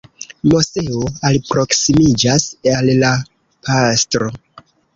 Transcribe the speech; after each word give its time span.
Moseo 0.53 1.01
alproksimiĝas 1.29 2.47
al 2.73 2.91
la 3.05 3.13
pastro. 3.69 4.35